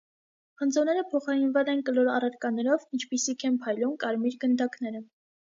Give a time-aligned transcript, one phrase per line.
[0.61, 5.05] Խնձորները փոխարինվել են կլոր առարկաներով, ինչպիսիք են փայլուն կարմիր գնդակները։